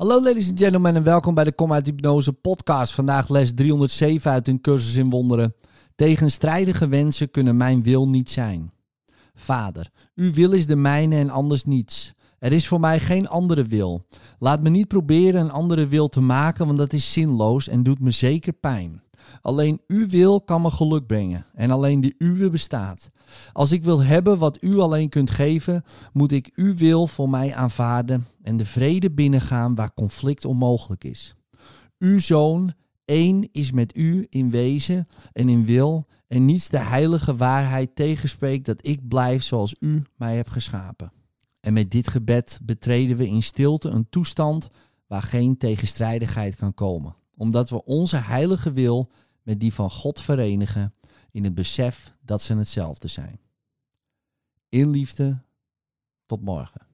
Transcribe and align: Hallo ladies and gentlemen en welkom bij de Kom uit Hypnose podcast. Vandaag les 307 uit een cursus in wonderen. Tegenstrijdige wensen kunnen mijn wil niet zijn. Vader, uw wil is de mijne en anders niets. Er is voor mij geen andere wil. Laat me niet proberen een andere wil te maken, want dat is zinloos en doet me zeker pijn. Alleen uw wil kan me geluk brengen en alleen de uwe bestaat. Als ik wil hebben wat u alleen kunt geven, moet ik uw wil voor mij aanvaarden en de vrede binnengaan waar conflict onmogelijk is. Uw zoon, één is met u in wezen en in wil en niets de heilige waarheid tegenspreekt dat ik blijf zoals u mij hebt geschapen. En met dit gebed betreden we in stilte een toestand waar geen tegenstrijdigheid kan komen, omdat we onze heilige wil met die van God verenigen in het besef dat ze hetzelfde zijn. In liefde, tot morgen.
Hallo 0.00 0.22
ladies 0.22 0.48
and 0.48 0.58
gentlemen 0.58 0.94
en 0.96 1.02
welkom 1.02 1.34
bij 1.34 1.44
de 1.44 1.52
Kom 1.52 1.72
uit 1.72 1.86
Hypnose 1.86 2.32
podcast. 2.32 2.92
Vandaag 2.92 3.28
les 3.28 3.54
307 3.54 4.30
uit 4.30 4.48
een 4.48 4.60
cursus 4.60 4.96
in 4.96 5.10
wonderen. 5.10 5.54
Tegenstrijdige 5.94 6.88
wensen 6.88 7.30
kunnen 7.30 7.56
mijn 7.56 7.82
wil 7.82 8.08
niet 8.08 8.30
zijn. 8.30 8.72
Vader, 9.34 9.90
uw 10.14 10.32
wil 10.32 10.52
is 10.52 10.66
de 10.66 10.76
mijne 10.76 11.16
en 11.16 11.30
anders 11.30 11.64
niets. 11.64 12.12
Er 12.38 12.52
is 12.52 12.68
voor 12.68 12.80
mij 12.80 13.00
geen 13.00 13.28
andere 13.28 13.64
wil. 13.64 14.06
Laat 14.38 14.62
me 14.62 14.68
niet 14.68 14.88
proberen 14.88 15.40
een 15.40 15.50
andere 15.50 15.86
wil 15.86 16.08
te 16.08 16.20
maken, 16.20 16.66
want 16.66 16.78
dat 16.78 16.92
is 16.92 17.12
zinloos 17.12 17.68
en 17.68 17.82
doet 17.82 18.00
me 18.00 18.10
zeker 18.10 18.52
pijn. 18.52 19.02
Alleen 19.42 19.80
uw 19.86 20.08
wil 20.08 20.40
kan 20.40 20.62
me 20.62 20.70
geluk 20.70 21.06
brengen 21.06 21.46
en 21.54 21.70
alleen 21.70 22.00
de 22.00 22.14
uwe 22.18 22.50
bestaat. 22.50 23.10
Als 23.52 23.72
ik 23.72 23.84
wil 23.84 24.02
hebben 24.02 24.38
wat 24.38 24.58
u 24.60 24.78
alleen 24.78 25.08
kunt 25.08 25.30
geven, 25.30 25.84
moet 26.12 26.32
ik 26.32 26.50
uw 26.54 26.74
wil 26.74 27.06
voor 27.06 27.28
mij 27.28 27.54
aanvaarden 27.54 28.26
en 28.42 28.56
de 28.56 28.64
vrede 28.64 29.10
binnengaan 29.10 29.74
waar 29.74 29.94
conflict 29.94 30.44
onmogelijk 30.44 31.04
is. 31.04 31.34
Uw 31.98 32.18
zoon, 32.18 32.72
één 33.04 33.48
is 33.52 33.72
met 33.72 33.96
u 33.96 34.26
in 34.28 34.50
wezen 34.50 35.08
en 35.32 35.48
in 35.48 35.64
wil 35.64 36.06
en 36.28 36.44
niets 36.44 36.68
de 36.68 36.78
heilige 36.78 37.36
waarheid 37.36 37.94
tegenspreekt 37.94 38.64
dat 38.64 38.86
ik 38.86 39.08
blijf 39.08 39.42
zoals 39.42 39.74
u 39.80 40.02
mij 40.16 40.36
hebt 40.36 40.50
geschapen. 40.50 41.12
En 41.60 41.72
met 41.72 41.90
dit 41.90 42.08
gebed 42.08 42.58
betreden 42.62 43.16
we 43.16 43.26
in 43.26 43.42
stilte 43.42 43.88
een 43.88 44.06
toestand 44.10 44.68
waar 45.06 45.22
geen 45.22 45.56
tegenstrijdigheid 45.56 46.56
kan 46.56 46.74
komen, 46.74 47.14
omdat 47.40 47.70
we 47.70 47.84
onze 47.84 48.16
heilige 48.16 48.72
wil 48.72 49.10
met 49.42 49.60
die 49.60 49.74
van 49.74 49.90
God 49.90 50.20
verenigen 50.20 50.94
in 51.30 51.44
het 51.44 51.54
besef 51.54 52.14
dat 52.20 52.42
ze 52.42 52.56
hetzelfde 52.56 53.08
zijn. 53.08 53.40
In 54.68 54.90
liefde, 54.90 55.42
tot 56.26 56.42
morgen. 56.42 56.86